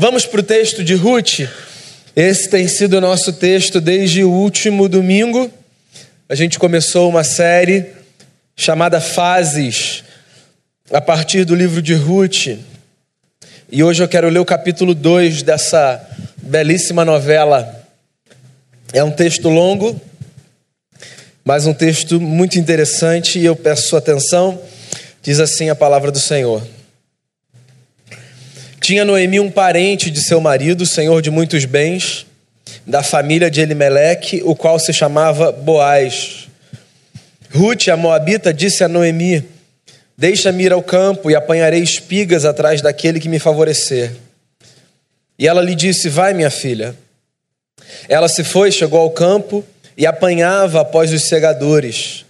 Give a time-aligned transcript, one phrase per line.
[0.00, 1.40] Vamos para o texto de Ruth.
[2.16, 5.50] Esse tem sido o nosso texto desde o último domingo.
[6.26, 7.84] A gente começou uma série
[8.56, 10.02] chamada Fases,
[10.90, 12.46] a partir do livro de Ruth.
[13.70, 16.02] E hoje eu quero ler o capítulo 2 dessa
[16.38, 17.84] belíssima novela.
[18.94, 20.00] É um texto longo,
[21.44, 24.62] mas um texto muito interessante e eu peço sua atenção.
[25.22, 26.66] Diz assim a palavra do Senhor.
[28.80, 32.26] Tinha Noemi um parente de seu marido, senhor de muitos bens,
[32.86, 36.48] da família de Elimeleque, o qual se chamava Boaz.
[37.52, 39.44] Ruth, a moabita, disse a Noemi:
[40.16, 44.12] Deixa-me ir ao campo e apanharei espigas atrás daquele que me favorecer.
[45.38, 46.96] E ela lhe disse: Vai, minha filha.
[48.08, 49.62] Ela se foi, chegou ao campo
[49.94, 52.24] e apanhava após os segadores.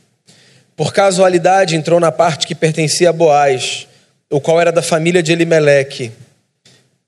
[0.77, 3.87] Por casualidade, entrou na parte que pertencia a Boaz,
[4.29, 6.11] o qual era da família de Elimeleque.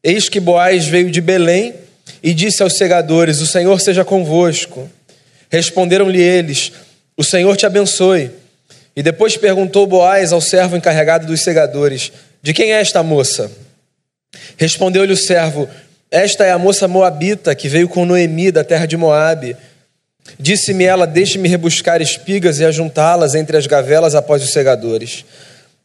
[0.05, 1.75] Eis que Boaz veio de Belém
[2.23, 4.91] e disse aos segadores: O Senhor seja convosco.
[5.49, 6.73] Responderam-lhe eles:
[7.17, 8.31] O Senhor te abençoe.
[8.97, 12.11] E depois perguntou Boaz ao servo encarregado dos segadores:
[12.43, 13.51] De quem é esta moça?
[14.57, 15.69] Respondeu-lhe o servo:
[16.11, 19.57] Esta é a moça moabita que veio com Noemi da terra de Moabe.
[20.37, 25.25] Disse-me ela: Deixe-me rebuscar espigas e ajuntá-las entre as gavelas após os segadores.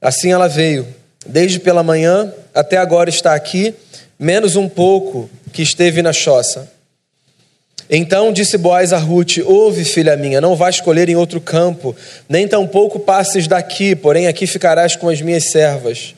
[0.02, 0.88] Assim ela veio.
[1.26, 3.76] Desde pela manhã até agora está aqui
[4.20, 6.72] menos um pouco que esteve na choça.
[7.90, 11.96] Então disse Boaz a Ruth: Ouve, filha minha, não vais colher em outro campo,
[12.28, 16.14] nem tampouco passes daqui, porém aqui ficarás com as minhas servas.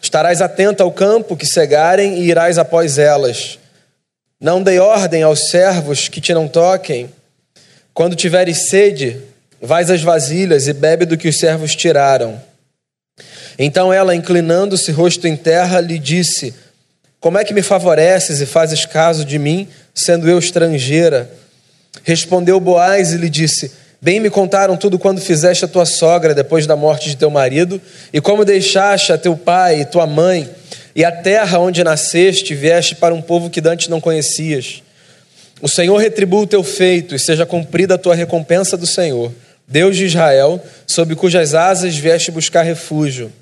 [0.00, 3.58] Estarás atenta ao campo que cegarem e irás após elas.
[4.40, 7.10] Não dei ordem aos servos que te não toquem.
[7.94, 9.20] Quando tiveres sede,
[9.60, 12.40] vais às vasilhas e bebe do que os servos tiraram.
[13.58, 16.54] Então ela, inclinando-se rosto em terra, lhe disse:
[17.24, 21.30] como é que me favoreces e fazes caso de mim, sendo eu estrangeira?
[22.02, 26.66] Respondeu Boaz e lhe disse: Bem me contaram tudo quando fizeste a tua sogra depois
[26.66, 27.80] da morte de teu marido,
[28.12, 30.50] e como deixaste a teu pai e tua mãe,
[30.94, 34.82] e a terra onde nasceste, vieste para um povo que dantes não conhecias.
[35.62, 39.32] O Senhor retribua o teu feito, e seja cumprida a tua recompensa do Senhor,
[39.66, 43.32] Deus de Israel, sob cujas asas vieste buscar refúgio.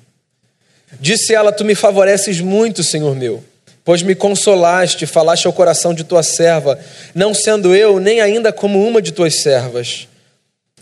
[1.01, 3.43] Disse ela: Tu me favoreces muito, Senhor meu
[3.83, 6.79] pois me consolaste, falaste ao coração de tua serva,
[7.13, 10.07] não sendo eu nem ainda como uma de tuas servas.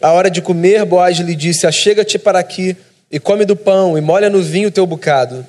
[0.01, 2.75] A hora de comer, Boaz lhe disse: Achega-te para aqui
[3.11, 5.45] e come do pão e molha no vinho o teu bocado.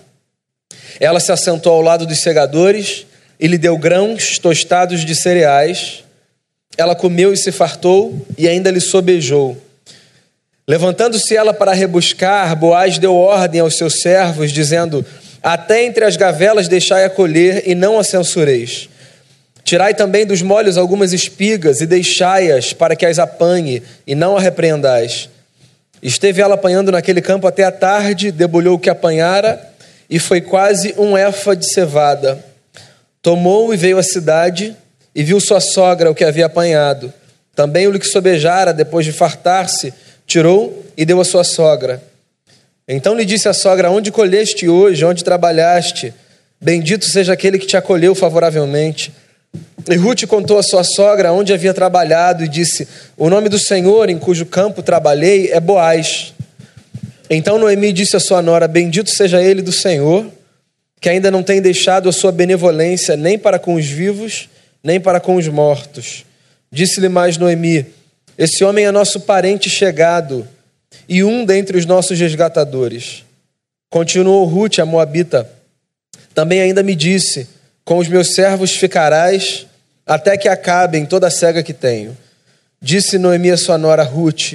[1.00, 3.06] Ela se assentou ao lado dos segadores
[3.38, 6.04] e lhe deu grãos tostados de cereais.
[6.76, 9.56] Ela comeu e se fartou e ainda lhe sobejou.
[10.66, 15.04] Levantando-se ela para rebuscar, Boaz deu ordem aos seus servos, dizendo:
[15.42, 18.88] até entre as gavelas deixai acolher e não a censureis.
[19.64, 24.40] Tirai também dos molhos algumas espigas e deixai-as para que as apanhe e não a
[24.40, 25.28] repreendais.
[26.02, 29.72] Esteve ela apanhando naquele campo até a tarde, debulhou o que apanhara
[30.10, 32.44] e foi quase um éfa de cevada.
[33.22, 34.76] Tomou e veio à cidade
[35.14, 37.12] e viu sua sogra o que havia apanhado.
[37.54, 39.94] Também o que sobejara, depois de fartar-se,
[40.26, 42.02] tirou e deu à sua sogra.
[42.86, 45.04] Então lhe disse a sogra: Onde colheste hoje?
[45.04, 46.12] Onde trabalhaste?
[46.60, 49.12] Bendito seja aquele que te acolheu favoravelmente.
[49.88, 54.08] E Ruth contou à sua sogra onde havia trabalhado e disse: O nome do Senhor
[54.08, 56.34] em cujo campo trabalhei é Boaz.
[57.28, 60.26] Então Noemi disse à sua nora: Bendito seja ele do Senhor,
[61.00, 64.48] que ainda não tem deixado a sua benevolência nem para com os vivos,
[64.82, 66.24] nem para com os mortos.
[66.70, 67.86] Disse-lhe mais Noemi:
[68.36, 70.46] Esse homem é nosso parente chegado
[71.08, 73.24] e um dentre os nossos resgatadores.
[73.90, 75.48] Continuou Ruth, a Moabita.
[76.34, 77.46] Também ainda me disse:
[77.84, 79.66] Com os meus servos ficarás
[80.06, 82.16] até que acabem toda a cega que tenho.
[82.80, 84.54] Disse Noemi a sua nora Ruth: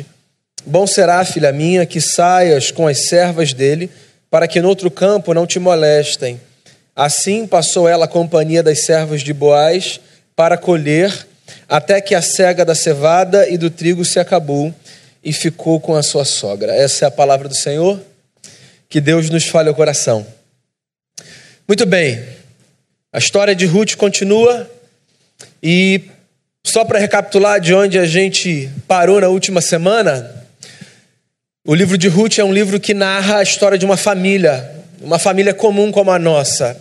[0.65, 3.89] Bom será, filha minha, que saias com as servas dele,
[4.29, 6.41] para que no outro campo não te molestem.
[6.95, 9.99] Assim passou ela a companhia das servas de Boaz
[10.35, 11.27] para colher,
[11.69, 14.73] até que a cega da cevada e do trigo se acabou
[15.27, 16.73] e ficou com a sua sogra.
[16.73, 17.99] Essa é a palavra do Senhor.
[18.87, 20.25] Que Deus nos fale o coração.
[21.67, 22.23] Muito bem,
[23.11, 24.71] a história de Ruth continua
[25.61, 26.01] e
[26.65, 30.33] só para recapitular de onde a gente parou na última semana,
[31.65, 34.71] o livro de Ruth é um livro que narra a história de uma família,
[35.01, 36.79] uma família comum como a nossa.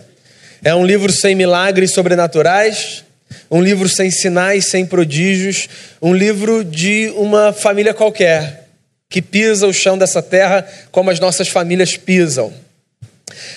[0.63, 3.03] É um livro sem milagres sobrenaturais,
[3.49, 5.67] um livro sem sinais, sem prodígios,
[6.01, 8.67] um livro de uma família qualquer,
[9.09, 12.53] que pisa o chão dessa terra como as nossas famílias pisam.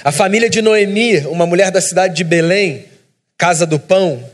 [0.04, 2.86] A família de Noemi, uma mulher da cidade de Belém,
[3.36, 4.24] casa do pão,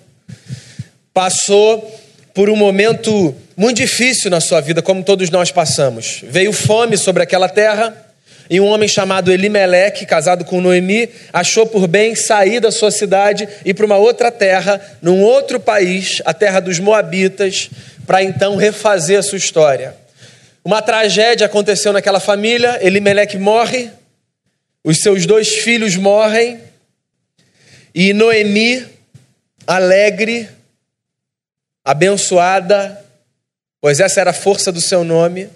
[1.12, 2.00] passou
[2.34, 6.20] por um momento muito difícil na sua vida, como todos nós passamos.
[6.28, 8.05] Veio fome sobre aquela terra
[8.48, 13.48] e um homem chamado Elimeleque, casado com Noemi, achou por bem sair da sua cidade
[13.64, 17.70] e para uma outra terra, num outro país, a terra dos Moabitas,
[18.06, 19.96] para então refazer a sua história.
[20.64, 23.90] Uma tragédia aconteceu naquela família, Elimeleque morre,
[24.84, 26.60] os seus dois filhos morrem,
[27.94, 28.87] e Noemi,
[29.66, 30.49] alegre,
[31.84, 33.04] abençoada,
[33.81, 35.49] pois essa era a força do seu nome,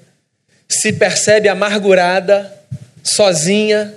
[0.69, 2.60] se percebe amargurada,
[3.03, 3.95] sozinha,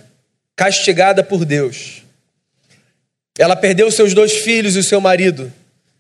[0.56, 2.04] castigada por Deus.
[3.38, 5.52] Ela perdeu seus dois filhos e o seu marido.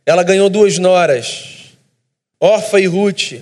[0.05, 1.73] Ela ganhou duas noras,
[2.39, 3.41] Orfa e Ruth.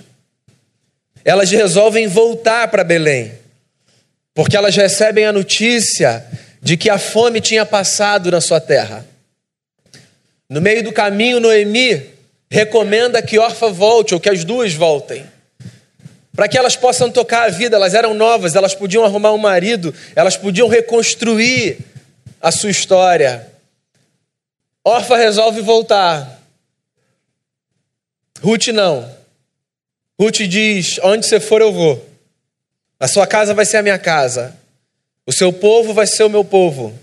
[1.24, 3.32] Elas resolvem voltar para Belém,
[4.34, 6.24] porque elas recebem a notícia
[6.60, 9.06] de que a fome tinha passado na sua terra.
[10.48, 12.10] No meio do caminho, Noemi
[12.50, 15.24] recomenda que Orfa volte, ou que as duas voltem,
[16.34, 17.76] para que elas possam tocar a vida.
[17.76, 21.78] Elas eram novas, elas podiam arrumar um marido, elas podiam reconstruir
[22.40, 23.48] a sua história.
[24.84, 26.40] Orfa resolve voltar.
[28.40, 29.08] Ruth não.
[30.18, 32.08] Ruth diz: Onde você for, eu vou.
[32.98, 34.56] A sua casa vai ser a minha casa.
[35.26, 36.98] O seu povo vai ser o meu povo.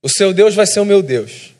[0.00, 1.52] O seu Deus vai ser o meu Deus.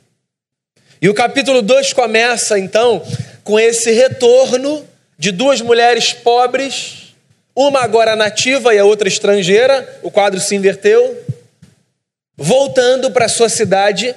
[1.01, 3.05] E o capítulo 2 começa então
[3.43, 4.87] com esse retorno
[5.23, 7.15] de duas mulheres pobres,
[7.55, 11.17] uma agora nativa e a outra estrangeira, o quadro se inverteu,
[12.37, 14.17] voltando para sua cidade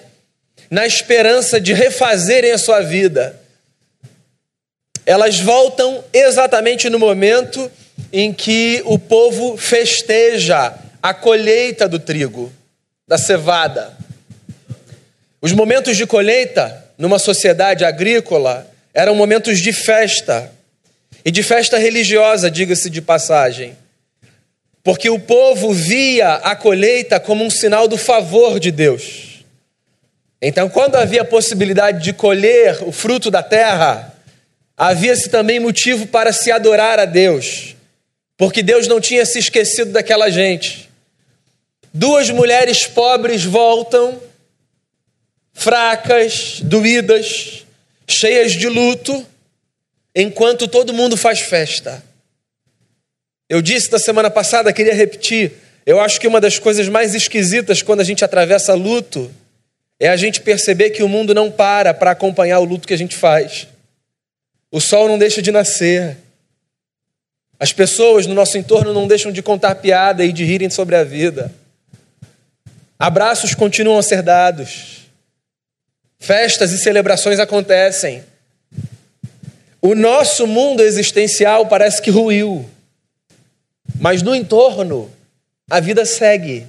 [0.67, 3.39] na esperança de refazerem a sua vida.
[5.05, 7.71] Elas voltam exatamente no momento
[8.11, 10.73] em que o povo festeja
[11.03, 12.51] a colheita do trigo,
[13.07, 13.95] da cevada.
[15.39, 20.54] Os momentos de colheita numa sociedade agrícola eram momentos de festa,
[21.25, 23.75] e de festa religiosa, diga-se de passagem,
[24.83, 29.44] porque o povo via a colheita como um sinal do favor de Deus.
[30.39, 34.13] Então, quando havia a possibilidade de colher o fruto da terra,
[34.77, 37.75] havia-se também motivo para se adorar a Deus,
[38.38, 40.88] porque Deus não tinha se esquecido daquela gente.
[41.92, 44.22] Duas mulheres pobres voltam
[45.51, 47.66] fracas, doídas,
[48.06, 49.25] cheias de luto,
[50.15, 52.01] enquanto todo mundo faz festa.
[53.50, 55.51] Eu disse da semana passada, queria repetir.
[55.85, 59.31] Eu acho que uma das coisas mais esquisitas quando a gente atravessa luto
[60.00, 62.97] é a gente perceber que o mundo não para para acompanhar o luto que a
[62.97, 63.67] gente faz.
[64.71, 66.17] O sol não deixa de nascer.
[67.59, 71.03] As pessoas no nosso entorno não deixam de contar piada e de rirem sobre a
[71.03, 71.53] vida.
[72.97, 75.06] Abraços continuam a ser dados.
[76.19, 78.23] Festas e celebrações acontecem.
[79.81, 82.68] O nosso mundo existencial parece que ruiu,
[84.00, 85.12] mas no entorno
[85.69, 86.66] a vida segue.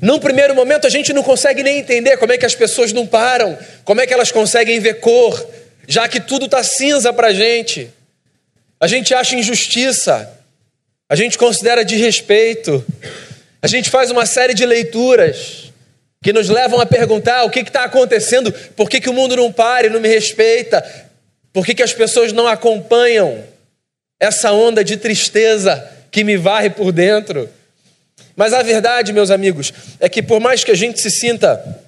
[0.00, 3.06] Num primeiro momento a gente não consegue nem entender como é que as pessoas não
[3.06, 5.46] param, como é que elas conseguem ver cor,
[5.86, 7.90] já que tudo está cinza para a gente.
[8.78, 10.30] A gente acha injustiça,
[11.08, 12.84] a gente considera desrespeito,
[13.60, 15.70] a gente faz uma série de leituras
[16.22, 19.52] que nos levam a perguntar o que está acontecendo, por que, que o mundo não
[19.52, 20.82] para e não me respeita,
[21.52, 23.44] por que, que as pessoas não acompanham
[24.20, 27.48] essa onda de tristeza que me varre por dentro.
[28.36, 31.82] Mas a verdade, meus amigos, é que por mais que a gente se sinta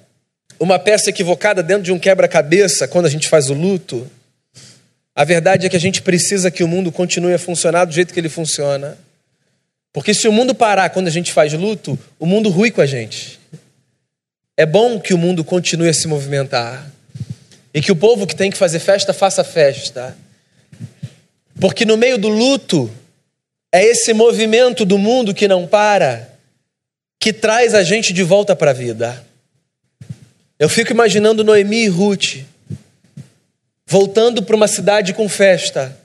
[0.59, 4.09] uma peça equivocada dentro de um quebra-cabeça quando a gente faz o luto,
[5.15, 8.13] a verdade é que a gente precisa que o mundo continue a funcionar do jeito
[8.13, 8.97] que ele funciona.
[9.91, 12.85] Porque se o mundo parar quando a gente faz luto, o mundo rui com a
[12.85, 13.39] gente.
[14.57, 16.92] É bom que o mundo continue a se movimentar
[17.73, 20.15] e que o povo que tem que fazer festa faça festa.
[21.59, 22.91] Porque no meio do luto
[23.71, 26.29] é esse movimento do mundo que não para
[27.19, 29.25] que traz a gente de volta para a vida.
[30.59, 32.43] Eu fico imaginando Noemi e Ruth
[33.87, 35.97] voltando para uma cidade com festa,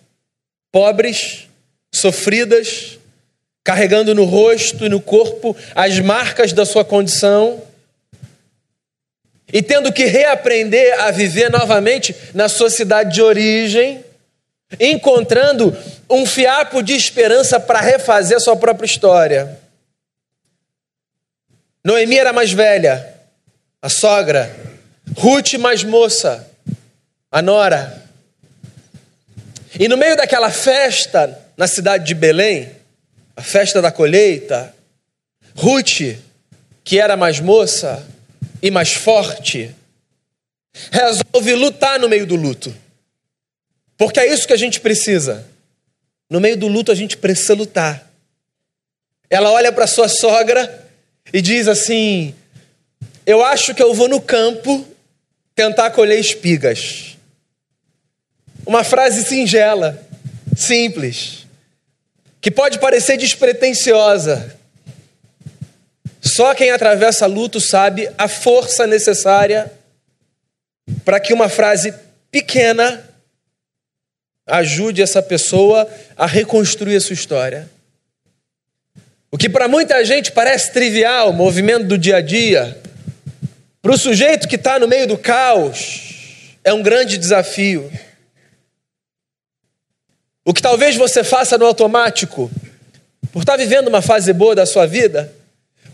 [0.71, 1.49] pobres,
[1.93, 2.99] sofridas,
[3.65, 7.63] carregando no rosto e no corpo as marcas da sua condição
[9.53, 14.05] e tendo que reaprender a viver novamente na sua cidade de origem,
[14.79, 15.77] encontrando
[16.11, 19.59] um fiapo de esperança para refazer a sua própria história.
[21.83, 23.15] Noemi era mais velha,
[23.81, 24.55] a sogra,
[25.17, 26.47] Ruth mais moça,
[27.31, 28.03] a nora.
[29.79, 32.71] E no meio daquela festa na cidade de Belém,
[33.37, 34.75] a festa da colheita,
[35.55, 36.19] Ruth,
[36.85, 38.05] que era mais moça,
[38.63, 39.75] e mais forte,
[40.91, 42.75] resolve lutar no meio do luto.
[43.97, 45.47] Porque é isso que a gente precisa.
[46.31, 48.09] No meio do luto, a gente precisa lutar.
[49.31, 50.87] Ela olha para sua sogra
[51.33, 52.35] e diz assim:
[53.27, 54.87] Eu acho que eu vou no campo
[55.55, 57.17] tentar colher espigas.
[58.65, 60.01] Uma frase singela,
[60.57, 61.47] simples,
[62.41, 64.58] que pode parecer despretensiosa.
[66.21, 69.71] Só quem atravessa luto sabe a força necessária
[71.05, 71.95] para que uma frase
[72.31, 73.05] pequena
[74.47, 77.69] ajude essa pessoa a reconstruir a sua história.
[79.31, 82.79] O que para muita gente parece trivial, movimento do dia a dia,
[83.83, 87.93] para o sujeito que está no meio do caos, é um grande desafio.
[90.45, 92.51] O que talvez você faça no automático,
[93.31, 95.31] por estar tá vivendo uma fase boa da sua vida,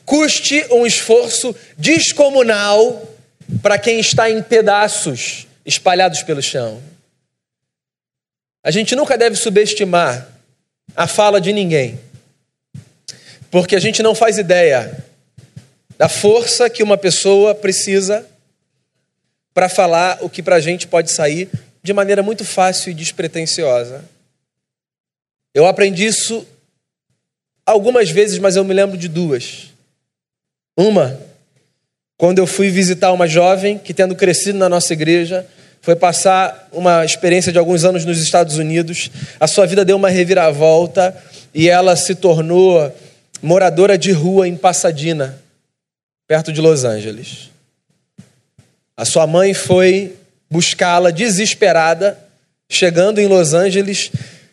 [0.04, 3.10] custe um esforço descomunal
[3.62, 6.82] para quem está em pedaços espalhados pelo chão.
[8.62, 10.28] A gente nunca deve subestimar
[10.96, 11.98] a fala de ninguém,
[13.50, 15.04] porque a gente não faz ideia
[15.98, 18.26] da força que uma pessoa precisa
[19.52, 21.48] para falar o que para a gente pode sair
[21.82, 24.04] de maneira muito fácil e despretensiosa.
[25.54, 26.46] Eu aprendi isso
[27.64, 29.73] algumas vezes, mas eu me lembro de duas.
[30.76, 31.18] Uma,
[32.16, 35.46] quando eu fui visitar uma jovem que, tendo crescido na nossa igreja,
[35.80, 39.10] foi passar uma experiência de alguns anos nos Estados Unidos.
[39.38, 41.14] A sua vida deu uma reviravolta
[41.54, 42.90] e ela se tornou
[43.42, 45.38] moradora de rua em Pasadena,
[46.26, 47.50] perto de Los Angeles.
[48.96, 50.16] A sua mãe foi
[50.50, 52.18] buscá-la desesperada,
[52.70, 54.10] chegando em Los Angeles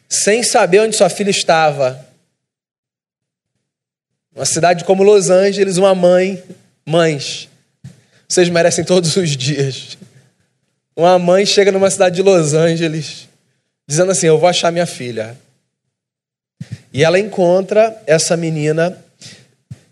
[0.09, 2.05] sem saber onde sua filha estava.
[4.35, 6.41] Uma cidade como Los Angeles, uma mãe,
[6.85, 7.49] mães,
[8.27, 9.97] vocês merecem todos os dias.
[10.95, 13.27] Uma mãe chega numa cidade de Los Angeles
[13.87, 15.37] dizendo assim: Eu vou achar minha filha.
[16.93, 18.97] E ela encontra essa menina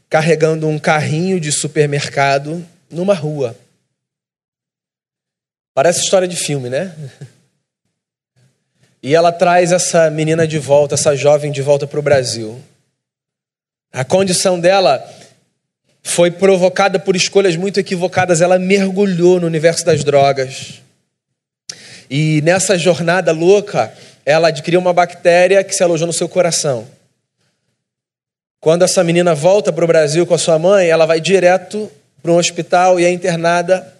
[0.10, 3.56] carregando um carrinho de supermercado numa rua.
[5.74, 6.96] Parece história de filme, né?
[9.02, 12.62] E ela traz essa menina de volta, essa jovem de volta para o Brasil.
[13.92, 15.04] A condição dela
[16.04, 18.42] foi provocada por escolhas muito equivocadas.
[18.42, 20.82] Ela mergulhou no universo das drogas.
[22.10, 23.94] E nessa jornada louca,
[24.26, 26.88] ela adquiriu uma bactéria que se alojou no seu coração.
[28.60, 31.90] Quando essa menina volta para o Brasil com a sua mãe, ela vai direto
[32.22, 33.96] para um hospital e é internada.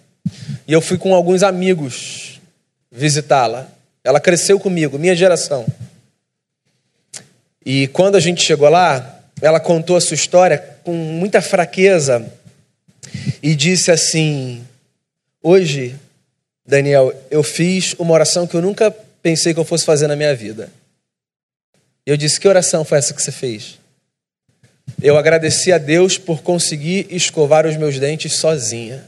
[0.68, 2.40] E eu fui com alguns amigos
[2.90, 3.68] visitá-la.
[4.04, 5.66] Ela cresceu comigo, minha geração.
[7.64, 12.30] E quando a gente chegou lá, ela contou a sua história com muita fraqueza
[13.42, 14.66] e disse assim:
[15.42, 15.96] Hoje
[16.70, 18.90] Daniel, eu fiz uma oração que eu nunca
[19.22, 20.70] pensei que eu fosse fazer na minha vida.
[22.06, 23.78] Eu disse: Que oração foi essa que você fez?
[25.02, 29.04] Eu agradeci a Deus por conseguir escovar os meus dentes sozinha.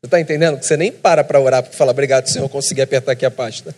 [0.00, 0.58] Você está entendendo?
[0.58, 3.30] Que você nem para para orar para falar, obrigado, Senhor, eu consegui apertar aqui a
[3.30, 3.74] pasta.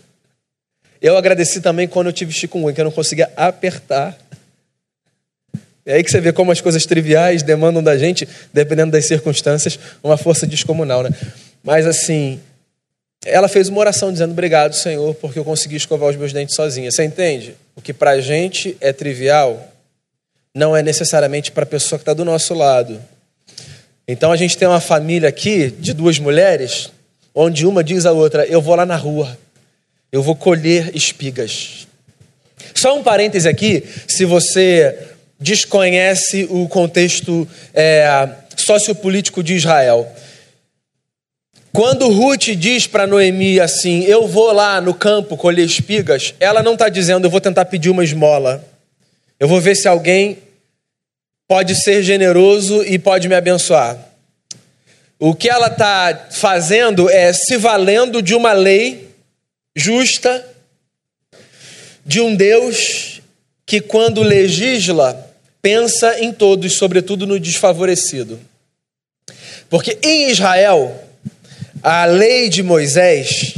[1.01, 4.19] Eu agradeci também quando eu tive chikungunya, que eu não conseguia apertar.
[5.87, 9.79] É aí que você vê como as coisas triviais demandam da gente, dependendo das circunstâncias,
[10.03, 11.11] uma força descomunal, né?
[11.63, 12.41] Mas assim,
[13.25, 16.91] ela fez uma oração dizendo obrigado, Senhor, porque eu consegui escovar os meus dentes sozinha.
[16.91, 17.55] Você entende?
[17.77, 19.73] O que para a gente é trivial,
[20.53, 23.01] não é necessariamente para a pessoa que está do nosso lado.
[24.09, 26.91] Então a gente tem uma família aqui de duas mulheres,
[27.33, 29.39] onde uma diz à outra: Eu vou lá na rua,
[30.11, 31.87] eu vou colher espigas.
[32.75, 40.11] Só um parêntese aqui, se você desconhece o contexto é, sociopolítico de Israel.
[41.73, 46.73] Quando Ruth diz para Noemi assim: Eu vou lá no campo colher espigas, ela não
[46.73, 48.65] está dizendo, eu vou tentar pedir uma esmola.
[49.39, 50.39] Eu vou ver se alguém
[51.47, 53.99] pode ser generoso e pode me abençoar.
[55.19, 59.11] O que ela está fazendo é se valendo de uma lei
[59.75, 60.47] justa,
[62.05, 63.16] de um Deus
[63.67, 65.29] que, quando legisla,
[65.61, 68.39] pensa em todos, sobretudo no desfavorecido.
[69.69, 70.95] Porque em Israel,
[71.83, 73.55] a lei de Moisés,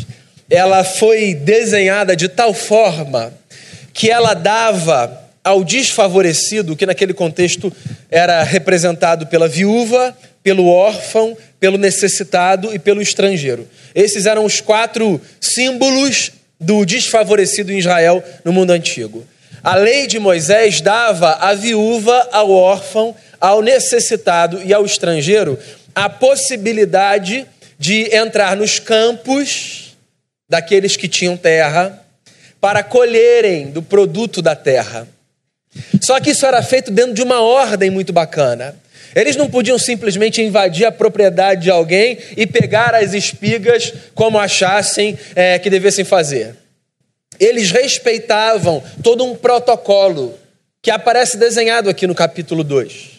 [0.48, 3.34] ela foi desenhada de tal forma
[3.92, 7.70] que ela dava ao desfavorecido, que naquele contexto
[8.10, 13.68] era representado pela viúva, pelo órfão, pelo necessitado e pelo estrangeiro.
[13.94, 19.26] Esses eram os quatro símbolos do desfavorecido em Israel no mundo antigo.
[19.68, 25.58] A lei de Moisés dava à viúva, ao órfão, ao necessitado e ao estrangeiro
[25.94, 27.46] a possibilidade
[27.78, 29.94] de entrar nos campos
[30.48, 32.02] daqueles que tinham terra
[32.58, 35.06] para colherem do produto da terra.
[36.00, 38.74] Só que isso era feito dentro de uma ordem muito bacana.
[39.14, 45.18] Eles não podiam simplesmente invadir a propriedade de alguém e pegar as espigas como achassem
[45.34, 46.56] é, que devessem fazer.
[47.38, 50.38] Eles respeitavam todo um protocolo
[50.82, 53.18] que aparece desenhado aqui no capítulo 2.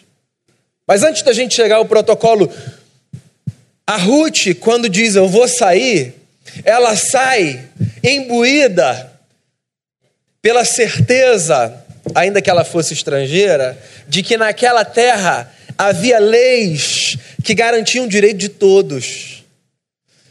[0.86, 2.52] Mas antes da gente chegar ao protocolo,
[3.86, 6.14] a Ruth, quando diz eu vou sair,
[6.64, 7.64] ela sai
[8.02, 9.10] imbuída
[10.42, 11.84] pela certeza,
[12.14, 18.38] ainda que ela fosse estrangeira, de que naquela terra havia leis que garantiam o direito
[18.38, 19.39] de todos.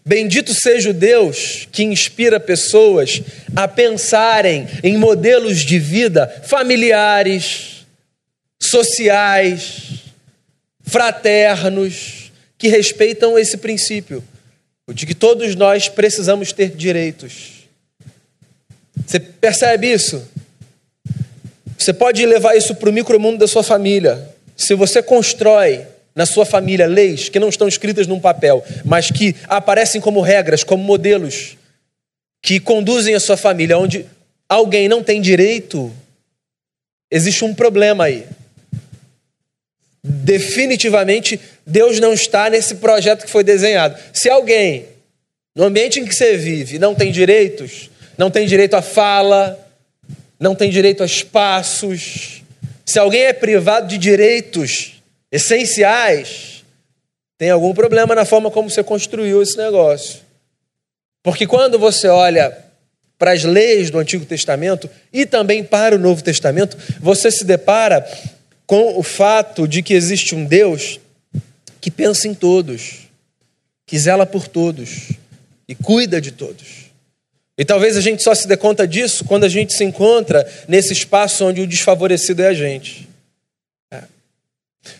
[0.06, 3.22] Bendito seja o Deus que inspira pessoas
[3.56, 7.86] a pensarem em modelos de vida familiares,
[8.62, 10.00] sociais,
[10.84, 14.24] fraternos, que respeitam esse princípio,
[14.88, 17.60] o de que todos nós precisamos ter direitos.
[19.06, 20.27] Você percebe isso?
[21.77, 24.29] Você pode levar isso para o micromundo da sua família.
[24.58, 25.86] Se você constrói
[26.19, 30.65] na sua família leis que não estão escritas num papel, mas que aparecem como regras,
[30.65, 31.55] como modelos
[32.41, 34.05] que conduzem a sua família, onde
[34.49, 35.89] alguém não tem direito,
[37.09, 38.25] existe um problema aí.
[40.03, 43.97] Definitivamente, Deus não está nesse projeto que foi desenhado.
[44.11, 44.88] Se alguém,
[45.55, 49.57] no ambiente em que você vive, não tem direitos, não tem direito à fala,
[50.38, 52.43] não tem direito a espaços,
[52.85, 54.99] se alguém é privado de direitos
[55.31, 56.63] essenciais,
[57.38, 60.19] tem algum problema na forma como você construiu esse negócio.
[61.24, 62.57] Porque quando você olha
[63.17, 68.07] para as leis do Antigo Testamento e também para o Novo Testamento, você se depara
[68.65, 71.00] com o fato de que existe um Deus
[71.81, 73.09] que pensa em todos,
[73.86, 75.09] que zela por todos
[75.67, 76.89] e cuida de todos.
[77.57, 80.93] E talvez a gente só se dê conta disso quando a gente se encontra nesse
[80.93, 83.09] espaço onde o desfavorecido é a gente.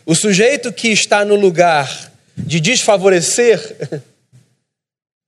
[0.06, 3.76] O sujeito que está no lugar de desfavorecer,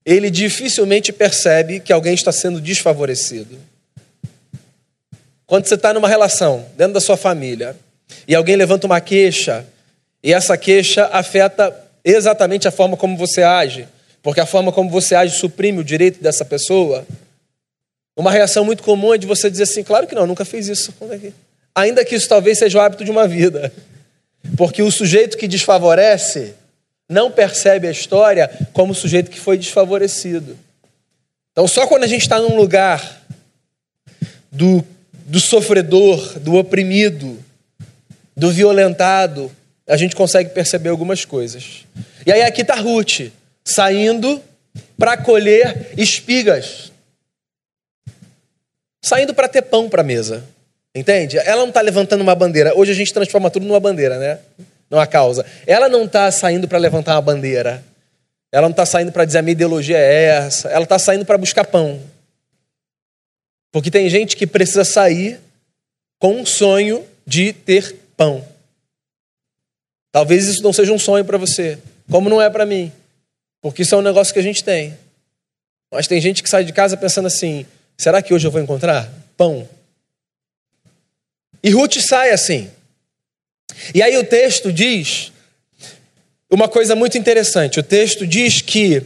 [0.05, 3.59] ele dificilmente percebe que alguém está sendo desfavorecido.
[5.45, 7.75] Quando você está numa relação, dentro da sua família,
[8.27, 9.65] e alguém levanta uma queixa,
[10.23, 13.87] e essa queixa afeta exatamente a forma como você age,
[14.23, 17.05] porque a forma como você age suprime o direito dessa pessoa.
[18.15, 20.93] Uma reação muito comum é de você dizer assim: claro que não, nunca fiz isso.
[21.73, 23.71] Ainda que isso talvez seja o hábito de uma vida.
[24.57, 26.55] Porque o sujeito que desfavorece
[27.07, 30.57] não percebe a história como o sujeito que foi desfavorecido.
[31.51, 33.21] Então, só quando a gente está num lugar
[34.51, 34.83] do,
[35.25, 37.37] do sofredor, do oprimido,
[38.35, 39.51] do violentado,
[39.87, 41.85] a gente consegue perceber algumas coisas.
[42.25, 43.31] E aí aqui está Ruth,
[43.63, 44.41] saindo
[44.97, 46.91] para colher espigas.
[49.03, 50.43] Saindo para ter pão para a mesa.
[50.93, 51.37] Entende?
[51.37, 52.77] Ela não está levantando uma bandeira.
[52.77, 54.39] Hoje a gente transforma tudo numa bandeira, né?
[54.89, 55.45] Numa causa.
[55.65, 57.83] Ela não está saindo para levantar uma bandeira.
[58.51, 60.67] Ela não está saindo para dizer a minha ideologia é essa.
[60.67, 62.01] Ela está saindo para buscar pão.
[63.71, 65.39] Porque tem gente que precisa sair
[66.19, 68.45] com um sonho de ter pão.
[70.11, 72.91] Talvez isso não seja um sonho para você, como não é para mim.
[73.61, 74.97] Porque isso é um negócio que a gente tem.
[75.89, 77.65] Mas tem gente que sai de casa pensando assim:
[77.97, 79.67] será que hoje eu vou encontrar pão?
[81.63, 82.69] E Ruth sai assim.
[83.93, 85.31] E aí o texto diz
[86.49, 87.79] uma coisa muito interessante.
[87.79, 89.03] O texto diz que,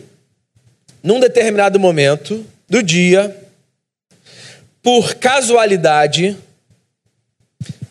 [1.03, 3.35] num determinado momento do dia,
[4.81, 6.37] por casualidade,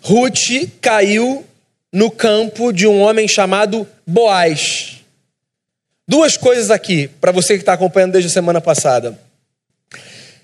[0.02, 1.44] Ruth caiu
[1.92, 5.00] no campo de um homem chamado Boaz.
[6.06, 9.18] Duas coisas aqui, para você que está acompanhando desde a semana passada.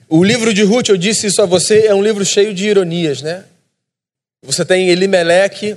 [0.08, 3.20] O livro de Ruth, eu disse isso a você, é um livro cheio de ironias,
[3.22, 3.44] né?
[4.42, 5.76] Você tem Elimeleque,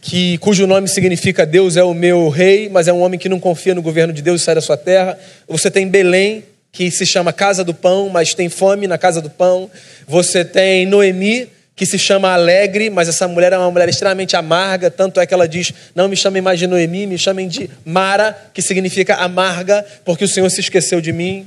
[0.00, 3.38] que, cujo nome significa Deus é o meu rei, mas é um homem que não
[3.38, 5.16] confia no governo de Deus e sai da sua terra.
[5.46, 6.42] Você tem Belém,
[6.72, 9.70] que se chama Casa do Pão, mas tem fome na Casa do Pão.
[10.08, 14.90] Você tem Noemi, que se chama Alegre, mas essa mulher é uma mulher extremamente amarga,
[14.90, 18.36] tanto é que ela diz: Não me chamem mais de Noemi, me chamem de Mara,
[18.52, 21.46] que significa amarga, porque o Senhor se esqueceu de mim.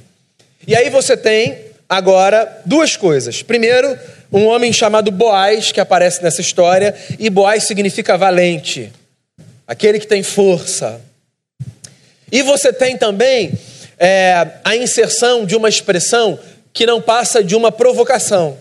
[0.66, 3.44] E aí você tem agora duas coisas.
[3.44, 3.98] Primeiro,
[4.34, 8.92] um homem chamado Boaz, que aparece nessa história, e Boaz significa valente,
[9.68, 11.00] aquele que tem força.
[12.32, 13.54] E você tem também
[14.00, 16.40] é, a inserção de uma expressão
[16.74, 18.58] que não passa de uma provocação.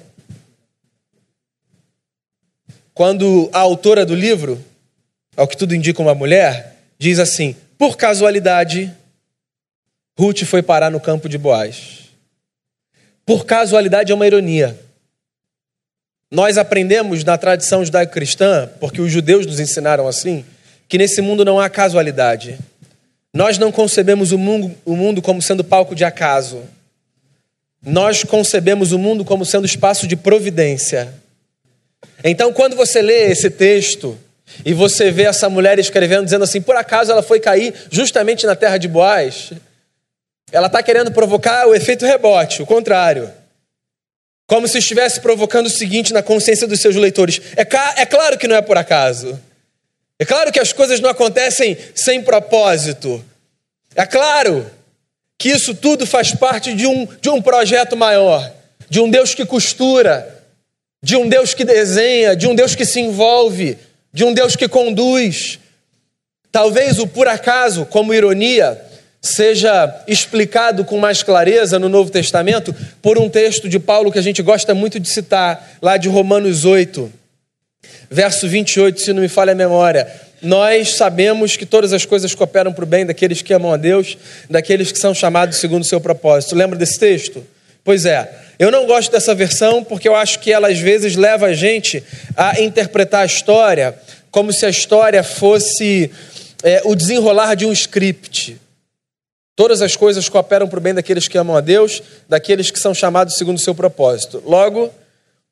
[2.92, 4.62] Quando a autora do livro,
[5.34, 8.92] ao que tudo indica uma mulher, diz assim: por casualidade,
[10.18, 12.10] Ruth foi parar no campo de Boaz.
[13.24, 14.78] Por casualidade é uma ironia.
[16.32, 20.46] Nós aprendemos na tradição judaico-cristã, porque os judeus nos ensinaram assim,
[20.88, 22.58] que nesse mundo não há casualidade.
[23.34, 26.62] Nós não concebemos o mundo, o mundo como sendo palco de acaso.
[27.84, 31.12] Nós concebemos o mundo como sendo espaço de providência.
[32.24, 34.18] Então, quando você lê esse texto
[34.64, 38.56] e você vê essa mulher escrevendo, dizendo assim: por acaso ela foi cair justamente na
[38.56, 39.52] terra de Boaz,
[40.50, 43.41] ela está querendo provocar o efeito rebote, o contrário.
[44.52, 47.62] Como se estivesse provocando o seguinte na consciência dos seus leitores: é,
[48.02, 49.40] é claro que não é por acaso.
[50.18, 53.24] É claro que as coisas não acontecem sem propósito.
[53.94, 54.70] É claro
[55.38, 58.52] que isso tudo faz parte de um, de um projeto maior,
[58.90, 60.44] de um Deus que costura,
[61.02, 63.78] de um Deus que desenha, de um Deus que se envolve,
[64.12, 65.58] de um Deus que conduz.
[66.50, 68.78] Talvez o por acaso, como ironia,
[69.22, 74.22] seja explicado com mais clareza no Novo Testamento por um texto de Paulo que a
[74.22, 77.10] gente gosta muito de citar, lá de Romanos 8,
[78.10, 80.08] verso 28, se não me falha a memória.
[80.42, 84.18] Nós sabemos que todas as coisas cooperam para o bem daqueles que amam a Deus,
[84.50, 86.56] daqueles que são chamados segundo o seu propósito.
[86.56, 87.46] Lembra desse texto?
[87.84, 91.46] Pois é, eu não gosto dessa versão porque eu acho que ela às vezes leva
[91.46, 92.02] a gente
[92.36, 93.94] a interpretar a história
[94.32, 96.10] como se a história fosse
[96.64, 98.56] é, o desenrolar de um script.
[99.54, 102.94] Todas as coisas cooperam para o bem daqueles que amam a Deus, daqueles que são
[102.94, 104.42] chamados segundo o seu propósito.
[104.46, 104.90] Logo,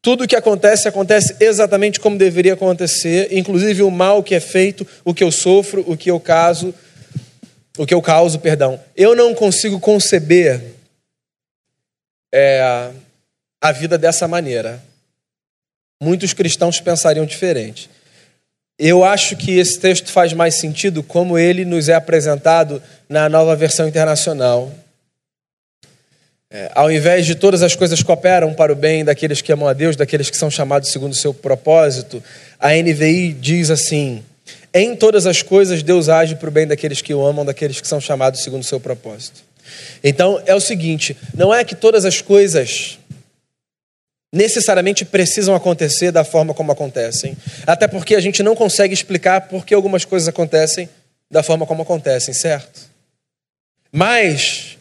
[0.01, 4.87] tudo o que acontece, acontece exatamente como deveria acontecer, inclusive o mal que é feito,
[5.05, 6.75] o que eu sofro, o que eu caso,
[7.77, 8.81] o que eu causo, perdão.
[8.97, 10.63] Eu não consigo conceber
[12.33, 12.91] é,
[13.61, 14.83] a vida dessa maneira.
[16.03, 17.91] Muitos cristãos pensariam diferente.
[18.83, 23.55] Eu acho que esse texto faz mais sentido como ele nos é apresentado na nova
[23.55, 24.73] versão internacional.
[26.51, 29.75] É, ao invés de todas as coisas cooperam para o bem daqueles que amam a
[29.75, 32.23] Deus, daqueles que são chamados segundo o seu propósito,
[32.59, 34.23] a NVI diz assim:
[34.73, 37.87] em todas as coisas Deus age para o bem daqueles que o amam, daqueles que
[37.87, 39.43] são chamados segundo o seu propósito.
[40.03, 42.99] Então é o seguinte: não é que todas as coisas
[44.33, 47.37] necessariamente precisam acontecer da forma como acontecem.
[47.67, 50.89] Até porque a gente não consegue explicar por que algumas coisas acontecem
[51.31, 52.89] da forma como acontecem, certo?
[53.93, 54.79] Mas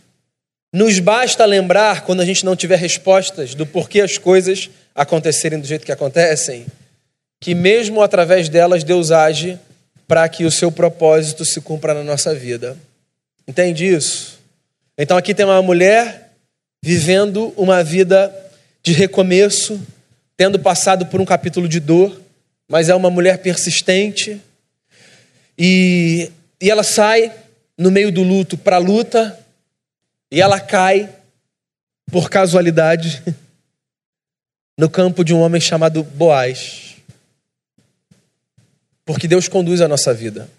[0.71, 5.65] nos basta lembrar, quando a gente não tiver respostas do porquê as coisas acontecerem do
[5.65, 6.67] jeito que acontecem,
[7.39, 9.57] que mesmo através delas Deus age
[10.07, 12.77] para que o seu propósito se cumpra na nossa vida.
[13.47, 14.39] Entende isso?
[14.97, 16.33] Então aqui tem uma mulher
[16.83, 18.33] vivendo uma vida
[18.81, 19.79] de recomeço,
[20.37, 22.19] tendo passado por um capítulo de dor,
[22.67, 24.41] mas é uma mulher persistente.
[25.57, 27.33] E, e ela sai
[27.77, 29.37] no meio do luto para a luta,
[30.31, 31.09] e ela cai,
[32.11, 33.23] por casualidade,
[34.77, 36.95] no campo de um homem chamado Boaz.
[39.03, 40.49] Porque Deus conduz a nossa vida.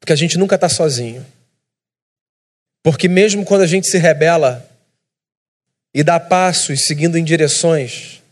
[0.00, 1.24] Porque a gente nunca está sozinho.
[2.82, 4.68] Porque mesmo quando a gente se rebela
[5.96, 8.22] e dá passos seguindo em direções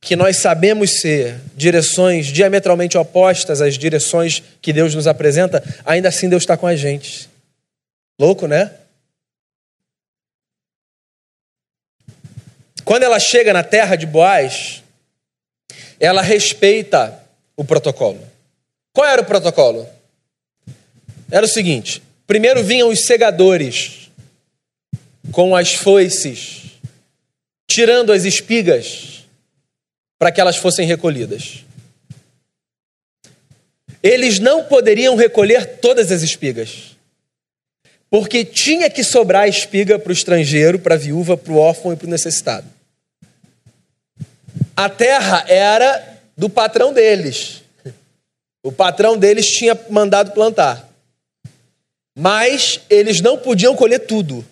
[0.00, 6.28] que nós sabemos ser direções diametralmente opostas às direções que Deus nos apresenta, ainda assim
[6.28, 7.28] Deus está com a gente.
[8.20, 8.70] Louco, né?
[12.84, 14.84] Quando ela chega na terra de Boaz,
[15.98, 17.20] ela respeita
[17.56, 18.24] o protocolo.
[18.92, 19.88] Qual era o protocolo?
[21.32, 24.08] Era o seguinte: Primeiro vinham os segadores
[25.32, 26.61] com as foices,
[27.72, 29.24] tirando as espigas
[30.18, 31.64] para que elas fossem recolhidas.
[34.02, 36.96] Eles não poderiam recolher todas as espigas,
[38.10, 41.96] porque tinha que sobrar espiga para o estrangeiro, para a viúva, para o órfão e
[41.96, 42.66] para o necessitado.
[44.76, 47.62] A terra era do patrão deles.
[48.62, 50.88] O patrão deles tinha mandado plantar.
[52.16, 54.44] Mas eles não podiam colher tudo.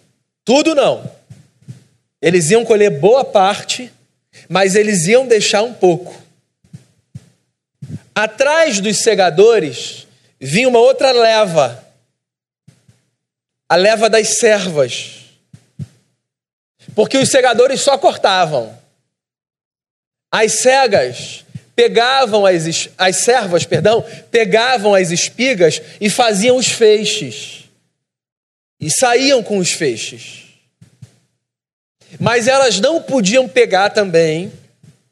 [0.44, 1.19] Tudo não.
[2.20, 3.90] Eles iam colher boa parte,
[4.48, 6.20] mas eles iam deixar um pouco.
[8.14, 10.06] Atrás dos segadores
[10.38, 11.84] vinha uma outra leva,
[13.68, 15.20] a leva das servas.
[16.94, 18.78] Porque os segadores só cortavam.
[20.30, 27.64] As cegas pegavam as, as servas, perdão, pegavam as espigas e faziam os feixes.
[28.78, 30.49] E saíam com os feixes.
[32.18, 34.52] Mas elas não podiam pegar também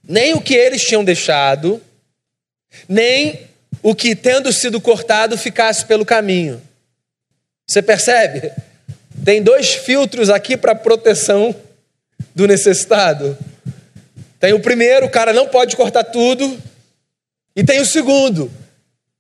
[0.09, 1.81] nem o que eles tinham deixado,
[2.89, 3.47] nem
[3.83, 6.61] o que, tendo sido cortado, ficasse pelo caminho.
[7.67, 8.51] Você percebe?
[9.25, 11.55] Tem dois filtros aqui para proteção
[12.35, 13.37] do necessitado.
[14.41, 16.59] Tem o primeiro, o cara não pode cortar tudo.
[17.55, 18.51] E tem o segundo,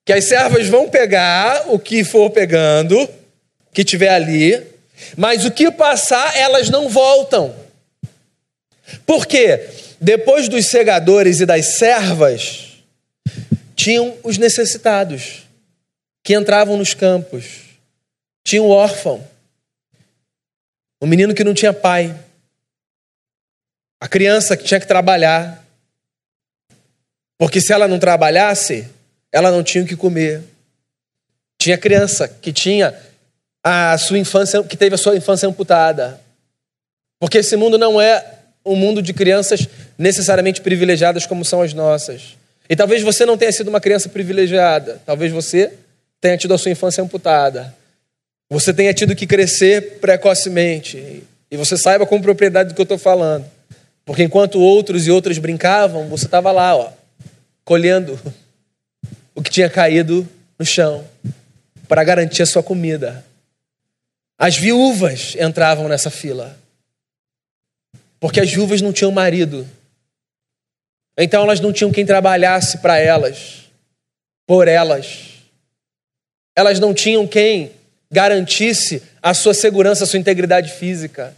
[0.05, 3.09] que as servas vão pegar o que for pegando,
[3.75, 4.65] que tiver ali,
[5.17, 7.55] mas o que passar, elas não voltam.
[9.05, 9.69] Por quê?
[10.01, 12.69] Depois dos segadores e das servas,
[13.75, 15.45] tinham os necessitados,
[16.23, 17.61] que entravam nos campos.
[18.45, 19.27] Tinha um órfão,
[21.01, 22.15] um menino que não tinha pai,
[24.01, 25.65] a criança que tinha que trabalhar,
[27.39, 28.89] porque se ela não trabalhasse,
[29.31, 30.43] ela não tinha o que comer.
[31.61, 32.95] Tinha criança que tinha
[33.63, 36.21] a sua infância, que teve a sua infância amputada.
[37.21, 39.67] Porque esse mundo não é um mundo de crianças
[39.97, 42.37] necessariamente privilegiadas como são as nossas.
[42.69, 45.73] E talvez você não tenha sido uma criança privilegiada, talvez você
[46.21, 47.75] tenha tido a sua infância amputada.
[48.51, 51.23] Você tenha tido que crescer precocemente.
[51.51, 53.45] E você saiba com propriedade do que eu estou falando.
[54.05, 56.91] Porque enquanto outros e outras brincavam, você estava lá, ó,
[57.65, 58.19] colhendo
[59.35, 60.27] o que tinha caído
[60.59, 61.05] no chão
[61.87, 63.25] para garantir a sua comida.
[64.39, 66.57] As viúvas entravam nessa fila.
[68.21, 69.67] Porque as viúvas não tinham marido.
[71.17, 73.65] Então elas não tinham quem trabalhasse para elas,
[74.47, 75.35] por elas.
[76.57, 77.73] Elas não tinham quem
[78.11, 81.35] garantisse a sua segurança, a sua integridade física.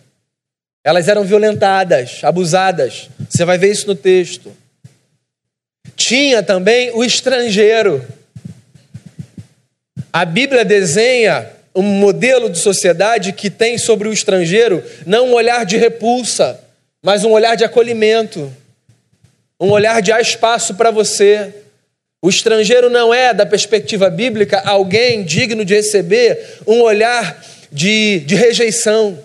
[0.84, 3.08] Elas eram violentadas, abusadas.
[3.28, 4.54] Você vai ver isso no texto.
[5.96, 8.06] Tinha também o estrangeiro.
[10.12, 15.64] A Bíblia desenha um modelo de sociedade que tem sobre o estrangeiro não um olhar
[15.64, 16.58] de repulsa,
[17.02, 18.52] mas um olhar de acolhimento,
[19.58, 21.54] um olhar de há espaço para você.
[22.22, 28.34] O estrangeiro não é, da perspectiva bíblica, alguém digno de receber um olhar de, de
[28.34, 29.18] rejeição.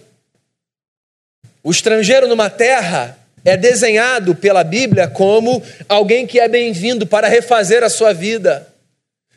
[1.63, 7.83] O estrangeiro numa terra é desenhado pela Bíblia como alguém que é bem-vindo para refazer
[7.83, 8.67] a sua vida.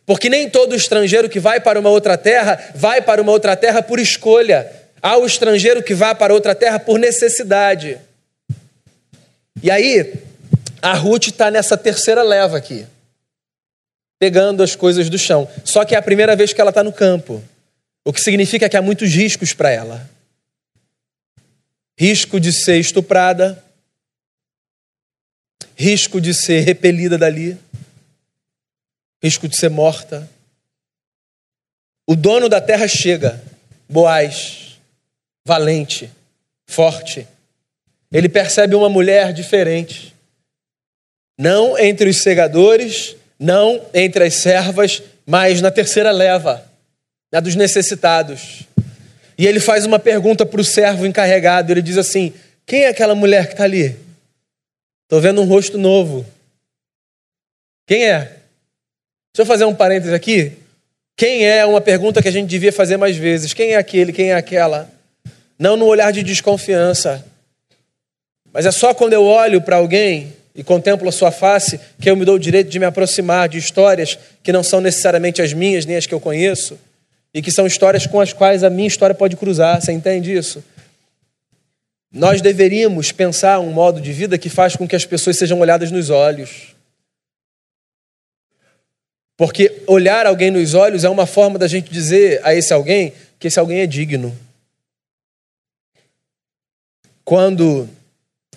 [0.06, 3.82] Porque nem todo estrangeiro que vai para uma outra terra vai para uma outra terra
[3.82, 4.70] por escolha.
[5.02, 7.98] Há o estrangeiro que vai para outra terra por necessidade.
[9.62, 10.14] E aí,
[10.80, 12.86] a Ruth está nessa terceira leva aqui,
[14.18, 15.48] pegando as coisas do chão.
[15.64, 17.42] Só que é a primeira vez que ela está no campo,
[18.04, 20.08] o que significa que há muitos riscos para ela
[21.98, 23.62] risco de ser estuprada,
[25.74, 27.58] risco de ser repelida dali,
[29.20, 30.30] risco de ser morta.
[32.06, 33.42] O dono da terra chega,
[33.88, 34.78] Boaz,
[35.44, 36.08] valente,
[36.66, 37.26] forte.
[38.12, 40.14] Ele percebe uma mulher diferente.
[41.38, 46.64] Não entre os segadores, não entre as servas, mas na terceira leva,
[47.30, 48.62] na dos necessitados.
[49.36, 51.70] E ele faz uma pergunta para o servo encarregado.
[51.70, 52.32] Ele diz assim:
[52.66, 53.96] Quem é aquela mulher que está ali?
[55.04, 56.26] Estou vendo um rosto novo.
[57.86, 58.18] Quem é?
[58.18, 60.52] Deixa eu fazer um parênteses aqui.
[61.16, 63.54] Quem é uma pergunta que a gente devia fazer mais vezes.
[63.54, 64.12] Quem é aquele?
[64.12, 64.90] Quem é aquela?
[65.58, 67.24] Não no olhar de desconfiança.
[68.52, 72.16] Mas é só quando eu olho para alguém e contemplo a sua face que eu
[72.16, 75.86] me dou o direito de me aproximar de histórias que não são necessariamente as minhas
[75.86, 76.78] nem as que eu conheço
[77.32, 79.80] e que são histórias com as quais a minha história pode cruzar.
[79.80, 80.64] Você entende isso?
[82.10, 85.90] Nós deveríamos pensar um modo de vida que faz com que as pessoas sejam olhadas
[85.90, 86.74] nos olhos.
[89.36, 93.46] Porque olhar alguém nos olhos é uma forma da gente dizer a esse alguém que
[93.46, 94.36] esse alguém é digno.
[97.24, 97.88] Quando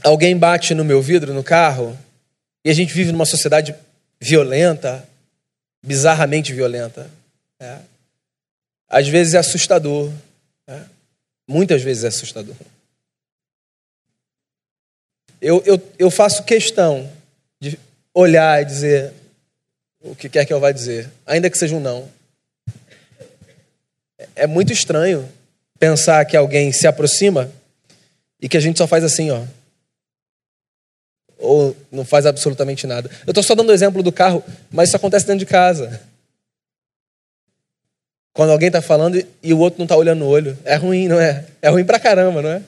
[0.03, 1.97] alguém bate no meu vidro no carro,
[2.63, 3.75] e a gente vive numa sociedade
[4.19, 5.07] violenta,
[5.83, 7.09] bizarramente violenta.
[7.59, 7.79] É.
[8.87, 10.11] Às vezes é assustador.
[10.67, 10.79] É.
[11.47, 12.55] Muitas vezes é assustador.
[15.41, 17.11] Eu, eu, eu faço questão
[17.59, 17.79] de
[18.13, 19.11] olhar e dizer
[19.99, 22.07] o que quer que eu vá dizer, ainda que seja um não.
[24.35, 25.27] É muito estranho
[25.79, 27.51] pensar que alguém se aproxima
[28.39, 29.43] e que a gente só faz assim, ó
[31.41, 33.09] ou não faz absolutamente nada.
[33.25, 36.01] Eu estou só dando o exemplo do carro, mas isso acontece dentro de casa.
[38.33, 40.57] Quando alguém está falando e o outro não está olhando no olho.
[40.63, 41.45] É ruim, não é?
[41.61, 42.63] É ruim pra caramba, não é?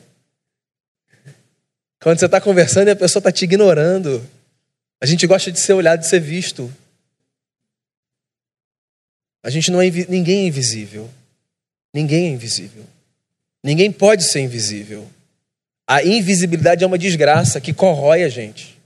[2.01, 4.21] Quando você está conversando e a pessoa está te ignorando.
[4.99, 6.71] A gente gosta de ser olhado, de ser visto.
[9.41, 11.09] A gente não é ninguém é invisível.
[11.93, 12.83] Ninguém é invisível.
[13.63, 15.07] Ninguém pode ser invisível.
[15.87, 18.79] A invisibilidade é uma desgraça que corrói a gente.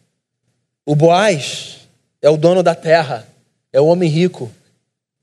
[0.86, 1.78] O Boaz
[2.22, 3.28] é o dono da terra,
[3.72, 4.52] é o homem rico,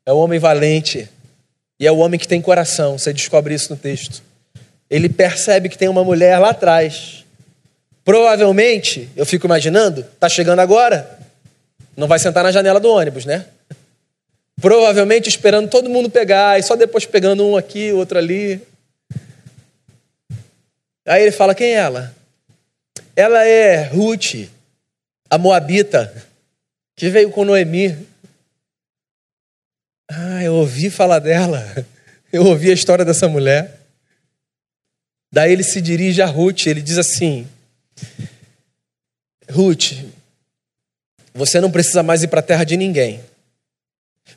[0.07, 1.09] é o homem valente
[1.79, 2.97] e é o homem que tem coração.
[2.99, 4.23] Você descobre isso no texto.
[4.89, 7.25] ele percebe que tem uma mulher lá atrás.
[8.05, 11.19] Provavelmente, eu fico imaginando, tá chegando agora.
[11.97, 13.47] Não vai sentar na janela do ônibus, né?
[14.61, 18.61] Provavelmente esperando todo mundo pegar e só depois pegando um aqui, outro ali.
[21.07, 22.15] Aí ele fala: quem é ela?
[23.17, 24.49] Ela é Ruth,
[25.31, 26.13] a Moabita,
[26.97, 27.97] que veio com Noemi.
[30.11, 31.63] Ah, eu ouvi falar dela.
[32.33, 33.79] Eu ouvi a história dessa mulher.
[35.33, 37.47] Daí ele se dirige a Ruth, ele diz assim:
[39.49, 39.93] Ruth,
[41.33, 43.21] você não precisa mais ir para a terra de ninguém.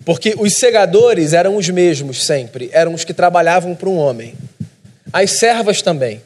[0.06, 4.36] Porque os segadores eram os mesmos sempre, eram os que trabalhavam para um homem.
[5.12, 6.22] As servas também.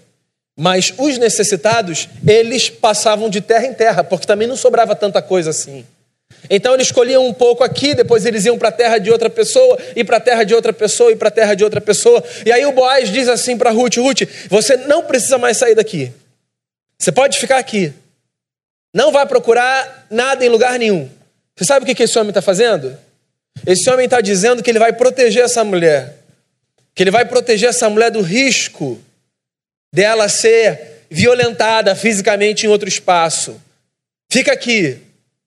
[0.58, 5.50] Mas os necessitados, eles passavam de terra em terra, porque também não sobrava tanta coisa
[5.50, 5.86] assim.
[6.50, 9.78] Então eles escolhiam um pouco aqui, depois eles iam para a terra de outra pessoa,
[9.96, 12.24] e para a terra de outra pessoa, e para a terra de outra pessoa.
[12.46, 16.12] E aí o Boaz diz assim para Ruth: Ruth, você não precisa mais sair daqui.
[16.98, 17.94] Você pode ficar aqui.
[18.94, 21.10] Não vai procurar nada em lugar nenhum.
[21.56, 22.98] Você sabe o que esse homem está fazendo?
[23.66, 26.18] Esse homem está dizendo que ele vai proteger essa mulher.
[26.94, 29.00] Que ele vai proteger essa mulher do risco
[29.92, 33.62] dela ser violentada fisicamente em outro espaço.
[34.30, 34.98] Fica aqui.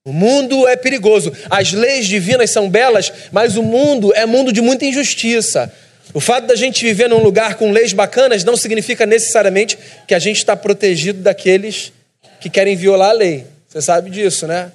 [0.05, 1.33] O mundo é perigoso.
[1.49, 5.73] As leis divinas são belas, mas o mundo é mundo de muita injustiça.
[6.13, 9.77] O fato da gente viver num lugar com leis bacanas não significa necessariamente
[10.07, 11.91] que a gente está protegido daqueles
[12.39, 13.45] que querem violar a lei.
[13.67, 14.71] Você sabe disso, né?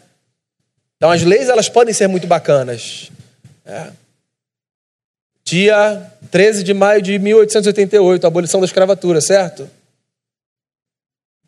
[0.96, 3.10] Então as leis elas podem ser muito bacanas.
[3.64, 3.86] É.
[5.50, 9.68] Dia 13 de maio de 1888, a abolição da escravatura, certo?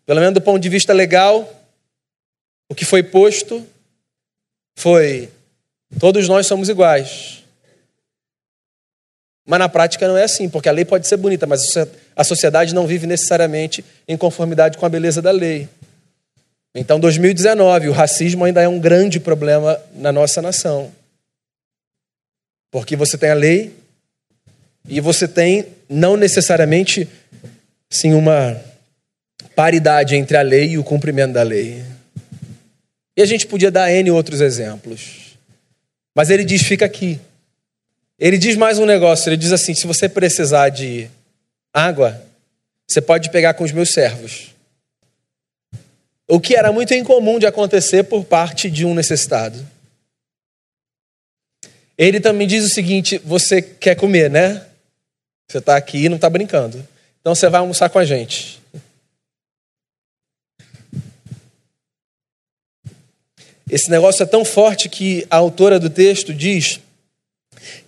[0.04, 1.48] Pelo menos do ponto de vista legal,
[2.68, 3.64] o que foi posto
[4.76, 5.30] foi:
[6.00, 7.44] todos nós somos iguais.
[9.46, 11.62] Mas na prática não é assim, porque a lei pode ser bonita, mas
[12.16, 15.68] a sociedade não vive necessariamente em conformidade com a beleza da lei.
[16.74, 20.92] Então, 2019, o racismo ainda é um grande problema na nossa nação.
[22.68, 23.81] Porque você tem a lei
[24.88, 27.08] e você tem não necessariamente
[27.88, 28.60] sim uma
[29.54, 31.84] paridade entre a lei e o cumprimento da lei.
[33.16, 35.36] E a gente podia dar N outros exemplos.
[36.14, 37.20] Mas ele diz: fica aqui.
[38.18, 41.10] Ele diz mais um negócio: ele diz assim: se você precisar de
[41.72, 42.22] água,
[42.88, 44.52] você pode pegar com os meus servos.
[46.26, 49.58] O que era muito incomum de acontecer por parte de um necessitado.
[51.98, 54.66] Ele também diz o seguinte: você quer comer, né?
[55.48, 56.86] Você está aqui e não está brincando.
[57.20, 58.60] Então você vai almoçar com a gente.
[63.70, 66.78] Esse negócio é tão forte que a autora do texto diz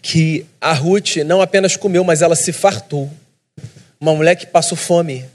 [0.01, 3.11] que a Ruth não apenas comeu, mas ela se fartou.
[4.01, 5.27] Uma mulher que passou fome.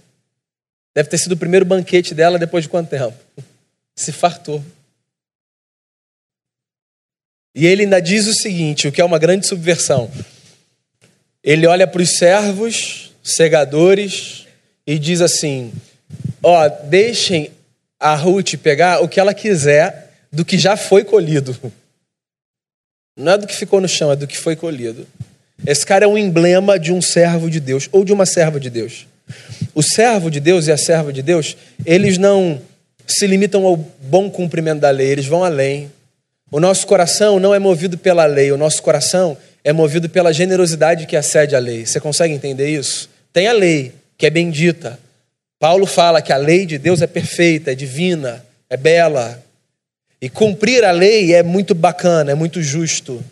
[0.96, 3.14] Deve ter sido o primeiro banquete dela depois de quanto tempo?
[3.96, 4.64] Se fartou.
[7.54, 10.10] E ele ainda diz o seguinte, o que é uma grande subversão.
[11.44, 14.48] Ele olha para os servos, segadores,
[14.86, 15.72] e diz assim:
[16.44, 17.52] Ó, oh, deixem
[18.00, 21.56] a Ruth pegar o que ela quiser do que já foi colhido.
[23.18, 25.06] Não é do que ficou no chão, é do que foi colhido.
[25.66, 28.70] Esse cara é um emblema de um servo de Deus ou de uma serva de
[28.70, 29.06] Deus.
[29.76, 32.62] O servo de Deus e a serva de Deus, eles não
[33.06, 35.92] se limitam ao bom cumprimento da lei, eles vão além.
[36.52, 39.38] O nosso coração não é movido pela lei, o nosso coração
[39.70, 41.86] é movido pela generosidade que acede à lei.
[41.86, 43.08] Você consegue entender isso?
[43.32, 45.00] Tem a lei, que é bendita.
[45.60, 49.40] Paulo fala que a lei de Deus é perfeita, é divina, é bela.
[50.20, 53.24] E cumprir a lei é muito bacana, é muito justo.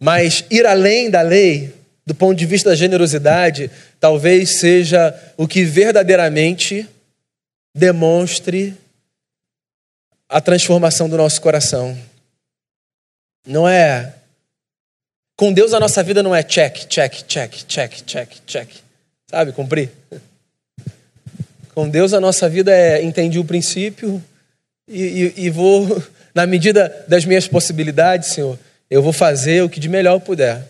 [0.00, 1.70] Mas ir além da lei,
[2.06, 3.70] do ponto de vista da generosidade,
[4.00, 6.88] talvez seja o que verdadeiramente
[7.76, 8.74] demonstre
[10.30, 11.94] a transformação do nosso coração.
[13.46, 14.15] Não é.
[15.36, 18.68] Com Deus a nossa vida não é check, check, check, check, check, check.
[19.30, 19.90] Sabe, cumprir.
[21.74, 24.24] Com Deus a nossa vida é entendi o princípio
[24.88, 25.02] e,
[25.36, 26.02] e, e vou,
[26.34, 28.58] na medida das minhas possibilidades, Senhor,
[28.88, 30.66] eu vou fazer o que de melhor eu puder.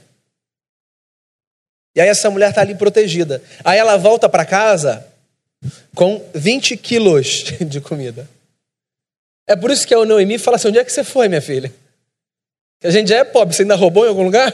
[1.94, 3.40] E aí essa mulher está ali protegida.
[3.64, 5.06] Aí ela volta para casa
[5.94, 8.28] com 20 quilos de comida.
[9.46, 11.72] É por isso que a Noemi fala assim: onde é que você foi, minha filha?
[12.80, 14.52] Que a gente já é pobre, você ainda roubou em algum lugar?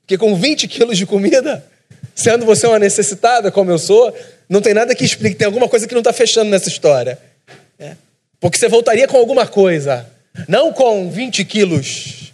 [0.00, 1.64] Porque com 20 quilos de comida,
[2.14, 4.14] sendo você uma necessitada como eu sou,
[4.48, 7.18] não tem nada que explique, tem alguma coisa que não está fechando nessa história.
[7.78, 7.94] É.
[8.40, 10.08] Porque você voltaria com alguma coisa,
[10.48, 12.32] não com 20 quilos.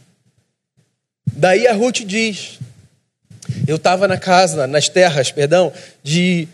[1.27, 2.59] Daí a Ruth diz:
[3.67, 6.47] Eu estava na casa, nas terras, perdão, de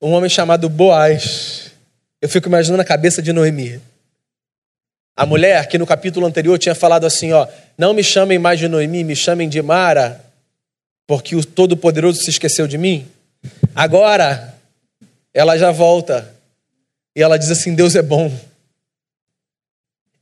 [0.00, 1.72] um homem chamado Boaz.
[2.20, 3.80] Eu fico imaginando a cabeça de Noemi.
[5.18, 7.44] A mulher que no capítulo anterior tinha falado assim, ó,
[7.76, 10.24] não me chamem mais de Noemi, me chamem de Mara,
[11.08, 13.04] porque o Todo-Poderoso se esqueceu de mim.
[13.74, 14.54] Agora,
[15.34, 16.32] ela já volta
[17.16, 18.32] e ela diz assim: Deus é bom.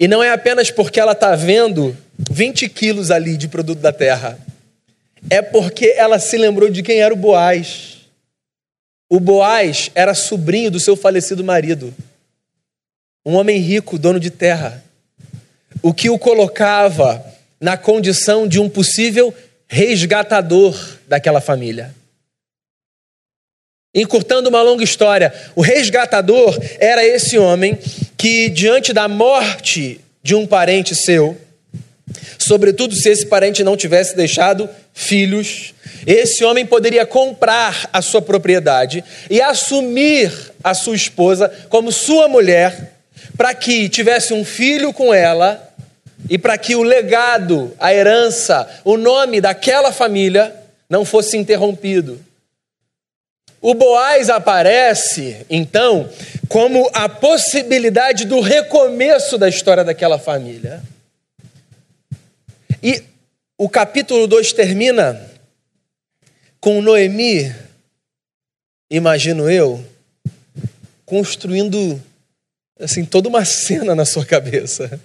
[0.01, 1.94] E não é apenas porque ela está vendo
[2.30, 4.38] 20 quilos ali de produto da terra,
[5.28, 7.99] é porque ela se lembrou de quem era o Boaz.
[9.11, 11.94] O Boaz era sobrinho do seu falecido marido,
[13.26, 14.86] um homem rico, dono de terra,
[15.83, 17.24] o que o colocava
[17.61, 19.33] na condição de um possível
[19.68, 20.77] resgatador
[21.09, 21.95] daquela família.
[23.95, 27.79] Encurtando uma longa história, o resgatador era esse homem
[28.16, 31.37] que, diante da morte de um parente seu,
[32.39, 35.74] sobretudo se esse parente não tivesse deixado filhos,
[36.07, 40.31] esse homem poderia comprar a sua propriedade e assumir
[40.62, 42.93] a sua esposa como sua mulher,
[43.37, 45.66] para que tivesse um filho com ela
[46.29, 50.55] e para que o legado, a herança, o nome daquela família
[50.89, 52.20] não fosse interrompido.
[53.61, 56.09] O Boaz aparece, então,
[56.49, 60.83] como a possibilidade do recomeço da história daquela família.
[62.83, 63.03] E
[63.59, 65.20] o capítulo 2 termina
[66.61, 67.55] com Noemi,
[68.91, 69.85] imagino eu,
[71.05, 72.01] construindo
[72.79, 75.01] assim toda uma cena na sua cabeça.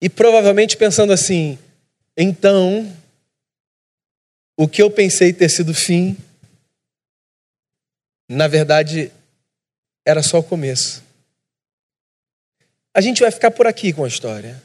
[0.00, 1.58] E provavelmente pensando assim:
[2.16, 2.90] então,
[4.56, 6.16] o que eu pensei ter sido fim
[8.28, 9.10] na verdade,
[10.04, 11.02] era só o começo.
[12.92, 14.62] A gente vai ficar por aqui com a história.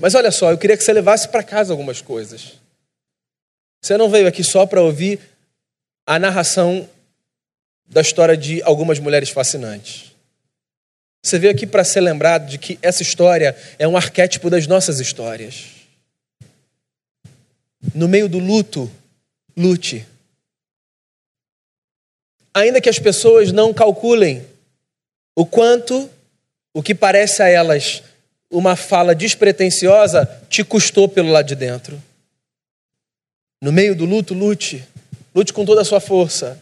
[0.00, 2.54] Mas olha só, eu queria que você levasse para casa algumas coisas.
[3.80, 5.20] Você não veio aqui só para ouvir
[6.06, 6.88] a narração
[7.86, 10.09] da história de algumas mulheres fascinantes.
[11.22, 15.00] Você veio aqui para ser lembrado de que essa história é um arquétipo das nossas
[15.00, 15.66] histórias.
[17.94, 18.90] No meio do luto,
[19.56, 20.06] lute
[22.54, 24.46] ainda que as pessoas não calculem
[25.34, 26.10] o quanto
[26.74, 28.02] o que parece a elas
[28.50, 32.00] uma fala despretensiosa te custou pelo lado de dentro.
[33.62, 34.84] No meio do luto, lute.
[35.34, 36.60] Lute com toda a sua força.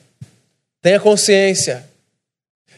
[0.82, 1.88] Tenha consciência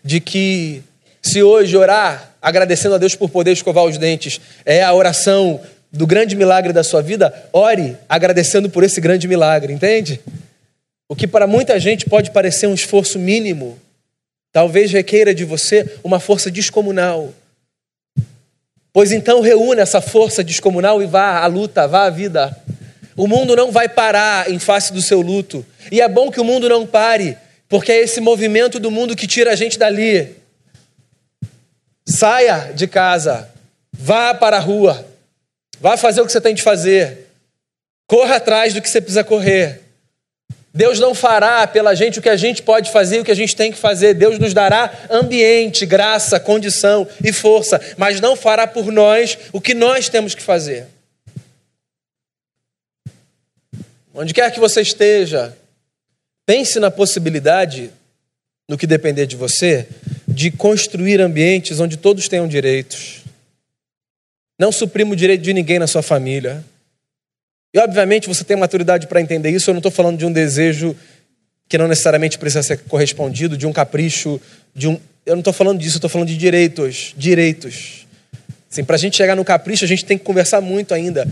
[0.05, 0.83] de que
[1.23, 5.61] se hoje orar agradecendo a Deus por poder escovar os dentes é a oração
[5.93, 10.21] do grande milagre da sua vida, ore agradecendo por esse grande milagre, entende?
[11.09, 13.79] O que para muita gente pode parecer um esforço mínimo,
[14.53, 17.31] talvez requeira de você uma força descomunal.
[18.93, 22.57] Pois então reúna essa força descomunal e vá à luta, vá à vida.
[23.17, 25.65] O mundo não vai parar em face do seu luto.
[25.93, 27.37] E é bom que o mundo não pare,
[27.69, 30.40] porque é esse movimento do mundo que tira a gente dali.
[32.07, 33.49] Saia de casa,
[33.93, 35.07] vá para a rua,
[35.81, 37.27] vá fazer o que você tem de fazer,
[38.07, 39.81] corra atrás do que você precisa correr.
[40.73, 43.37] Deus não fará pela gente o que a gente pode fazer e o que a
[43.37, 44.15] gente tem que fazer.
[44.15, 49.75] Deus nos dará ambiente, graça, condição e força, mas não fará por nós o que
[49.75, 50.87] nós temos que fazer.
[54.15, 55.57] Onde quer que você esteja,
[56.47, 57.91] pense na possibilidade,
[58.69, 59.89] no que depender de você,
[60.31, 63.25] de construir ambientes onde todos tenham direitos.
[64.59, 66.65] Não suprima o direito de ninguém na sua família.
[67.75, 69.71] E obviamente você tem maturidade para entender isso.
[69.71, 70.97] Eu não estou falando de um desejo
[71.69, 74.41] que não necessariamente precisa ser correspondido, de um capricho,
[74.75, 74.99] de um.
[75.25, 75.97] Eu não estou falando disso.
[75.97, 78.07] Estou falando de direitos, direitos.
[78.71, 81.27] Assim, para a gente chegar no capricho, a gente tem que conversar muito ainda,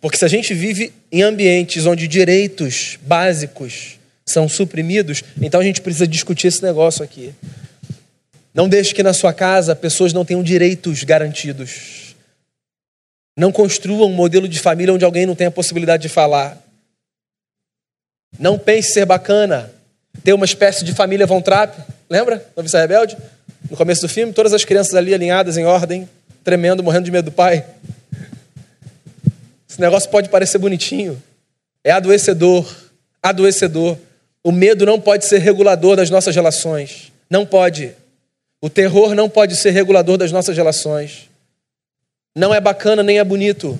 [0.00, 5.82] porque se a gente vive em ambientes onde direitos básicos são suprimidos, então a gente
[5.82, 7.34] precisa discutir esse negócio aqui.
[8.58, 12.16] Não deixe que na sua casa pessoas não tenham direitos garantidos.
[13.36, 16.60] Não construa um modelo de família onde alguém não tem a possibilidade de falar.
[18.36, 19.72] Não pense ser bacana.
[20.24, 21.80] Ter uma espécie de família Von Trapp.
[22.10, 22.44] Lembra?
[22.56, 23.16] Noviça Rebelde?
[23.70, 26.08] No começo do filme, todas as crianças ali alinhadas em ordem,
[26.42, 27.64] tremendo, morrendo de medo do pai.
[29.70, 31.22] Esse negócio pode parecer bonitinho.
[31.84, 32.68] É adoecedor.
[33.22, 33.96] Adoecedor.
[34.42, 37.12] O medo não pode ser regulador das nossas relações.
[37.30, 37.94] Não pode.
[38.60, 41.28] O terror não pode ser regulador das nossas relações.
[42.36, 43.78] Não é bacana nem é bonito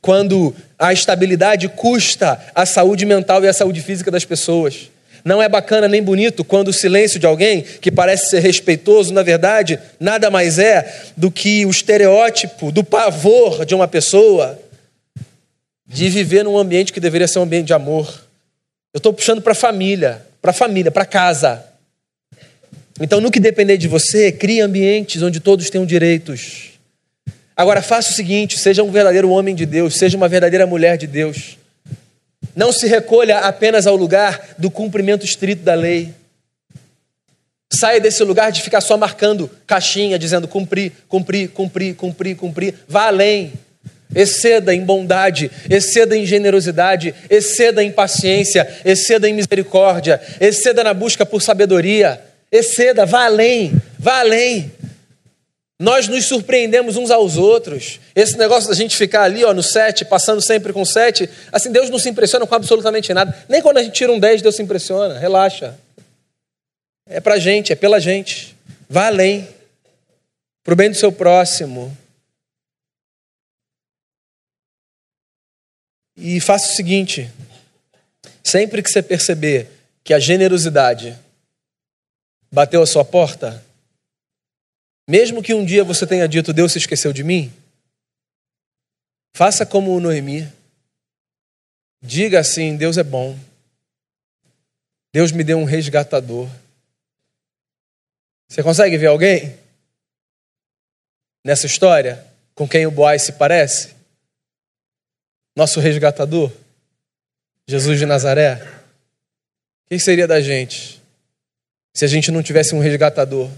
[0.00, 4.90] quando a estabilidade custa a saúde mental e a saúde física das pessoas.
[5.24, 9.22] Não é bacana nem bonito quando o silêncio de alguém que parece ser respeitoso, na
[9.22, 14.58] verdade, nada mais é do que o estereótipo do pavor de uma pessoa
[15.86, 18.08] de viver num ambiente que deveria ser um ambiente de amor.
[18.92, 21.64] Eu estou puxando para a família, para a família, para casa.
[23.02, 26.70] Então, no que depender de você, crie ambientes onde todos tenham direitos.
[27.56, 31.08] Agora, faça o seguinte: seja um verdadeiro homem de Deus, seja uma verdadeira mulher de
[31.08, 31.58] Deus.
[32.54, 36.14] Não se recolha apenas ao lugar do cumprimento estrito da lei.
[37.72, 42.74] Saia desse lugar de ficar só marcando caixinha, dizendo cumprir, cumprir, cumprir, cumprir, cumprir.
[42.86, 43.52] Vá além.
[44.14, 51.26] Exceda em bondade, exceda em generosidade, exceda em paciência, exceda em misericórdia, exceda na busca
[51.26, 52.31] por sabedoria.
[52.52, 54.70] Exceda, vá além, vá além.
[55.80, 57.98] Nós nos surpreendemos uns aos outros.
[58.14, 61.88] Esse negócio da gente ficar ali ó, no sete, passando sempre com sete, assim, Deus
[61.88, 63.36] não se impressiona com absolutamente nada.
[63.48, 65.18] Nem quando a gente tira um dez, Deus se impressiona.
[65.18, 65.76] Relaxa.
[67.08, 68.54] É pra gente, é pela gente.
[68.88, 69.48] Vá além.
[70.62, 71.96] Pro bem do seu próximo.
[76.16, 77.28] E faça o seguinte:
[78.44, 79.68] sempre que você perceber
[80.04, 81.18] que a generosidade
[82.52, 83.64] bateu a sua porta,
[85.08, 87.52] mesmo que um dia você tenha dito Deus se esqueceu de mim,
[89.34, 90.52] faça como o Noemi.
[92.02, 93.38] Diga assim: Deus é bom.
[95.12, 96.48] Deus me deu um resgatador.
[98.48, 99.58] Você consegue ver alguém
[101.44, 103.94] nessa história com quem o Boaz se parece?
[105.56, 106.52] Nosso resgatador?
[107.68, 108.54] Jesus de Nazaré?
[109.84, 111.01] O que seria da gente
[111.92, 113.46] se a gente não tivesse um resgatador?
[113.46, 113.50] O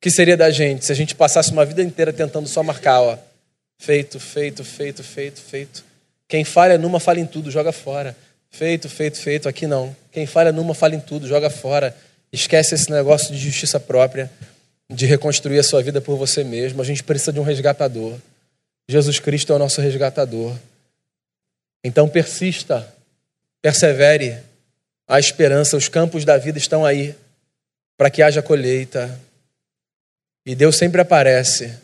[0.00, 3.18] que seria da gente se a gente passasse uma vida inteira tentando só marcar, ó,
[3.78, 5.84] feito, feito, feito, feito, feito.
[6.28, 8.16] Quem falha numa, fala em tudo, joga fora.
[8.50, 9.94] Feito, feito, feito, aqui não.
[10.12, 11.96] Quem falha numa, fala em tudo, joga fora.
[12.32, 14.30] Esquece esse negócio de justiça própria,
[14.88, 16.80] de reconstruir a sua vida por você mesmo.
[16.80, 18.16] A gente precisa de um resgatador.
[18.88, 20.54] Jesus Cristo é o nosso resgatador.
[21.82, 22.86] Então persista,
[23.62, 24.38] persevere.
[25.10, 27.16] A esperança, os campos da vida estão aí
[27.98, 29.20] para que haja colheita.
[30.46, 31.76] E Deus sempre aparece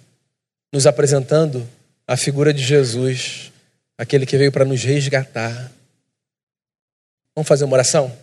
[0.72, 1.68] nos apresentando
[2.06, 3.50] a figura de Jesus,
[3.98, 5.72] aquele que veio para nos resgatar.
[7.34, 8.16] Vamos fazer uma oração?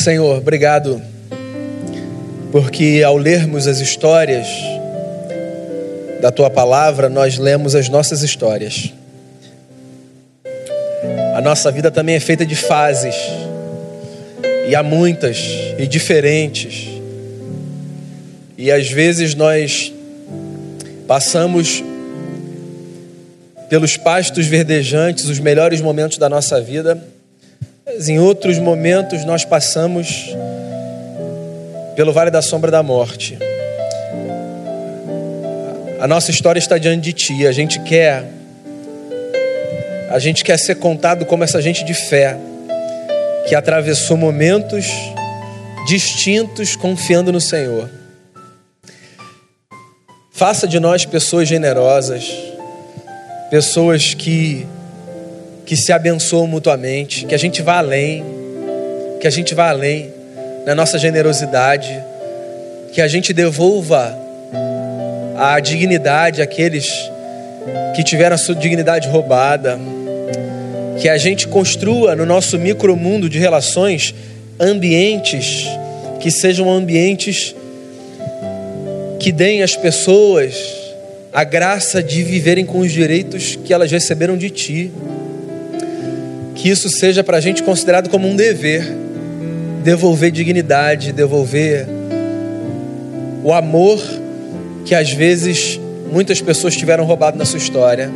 [0.00, 1.00] Senhor, obrigado,
[2.50, 4.46] porque ao lermos as histórias
[6.20, 8.92] da tua palavra, nós lemos as nossas histórias.
[11.34, 13.14] A nossa vida também é feita de fases,
[14.68, 15.38] e há muitas
[15.78, 16.88] e diferentes.
[18.56, 19.92] E às vezes nós
[21.06, 21.82] passamos
[23.68, 27.02] pelos pastos verdejantes, os melhores momentos da nossa vida,
[28.08, 30.34] em outros momentos nós passamos
[31.94, 33.38] pelo vale da sombra da morte.
[36.00, 37.46] A nossa história está diante de ti.
[37.46, 38.24] A gente quer
[40.10, 42.36] a gente quer ser contado como essa gente de fé
[43.48, 44.86] que atravessou momentos
[45.86, 47.88] distintos confiando no Senhor.
[50.30, 52.30] Faça de nós pessoas generosas,
[53.50, 54.66] pessoas que
[55.64, 58.24] que se abençoam mutuamente, que a gente vá além,
[59.20, 60.12] que a gente vá além
[60.66, 62.02] na nossa generosidade,
[62.92, 64.18] que a gente devolva
[65.36, 66.86] a dignidade àqueles
[67.94, 69.78] que tiveram a sua dignidade roubada,
[71.00, 74.14] que a gente construa no nosso micromundo de relações
[74.60, 75.66] ambientes
[76.20, 77.54] que sejam ambientes
[79.18, 80.54] que deem às pessoas
[81.32, 84.92] a graça de viverem com os direitos que elas receberam de ti
[86.62, 89.02] que isso seja para a gente considerado como um dever
[89.82, 91.88] devolver dignidade, devolver
[93.42, 94.00] o amor
[94.84, 95.80] que às vezes
[96.12, 98.08] muitas pessoas tiveram roubado na sua história.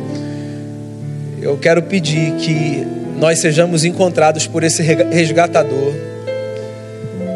[1.41, 2.87] Eu quero pedir que
[3.19, 5.93] nós sejamos encontrados por esse resgatador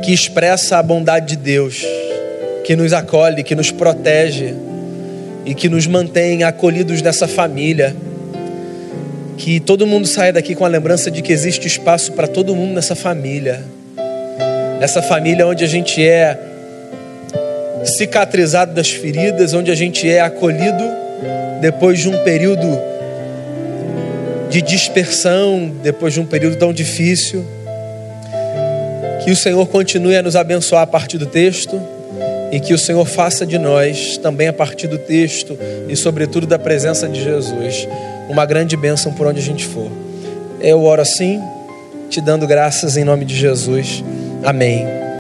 [0.05, 1.85] que expressa a bondade de Deus,
[2.63, 4.53] que nos acolhe, que nos protege
[5.45, 7.93] e que nos mantém acolhidos nessa família
[9.41, 12.75] que todo mundo saia daqui com a lembrança de que existe espaço para todo mundo
[12.75, 13.63] nessa família.
[14.79, 16.37] Nessa família onde a gente é
[17.83, 20.83] cicatrizado das feridas, onde a gente é acolhido
[21.59, 22.67] depois de um período
[24.51, 27.43] de dispersão, depois de um período tão difícil.
[29.23, 31.81] Que o Senhor continue a nos abençoar a partir do texto
[32.51, 35.57] e que o Senhor faça de nós, também a partir do texto
[35.89, 37.87] e, sobretudo, da presença de Jesus,
[38.31, 39.91] uma grande bênção por onde a gente for.
[40.61, 41.41] Eu oro assim,
[42.09, 44.03] te dando graças em nome de Jesus.
[44.43, 45.00] Amém.